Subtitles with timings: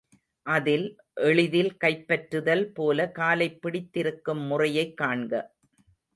[0.45, 0.87] அதில்
[1.21, 5.33] எளிதில் கைப்பற்றுதல் போல காலைப் பிடித்திருக்கும் முறையைக் காண்க.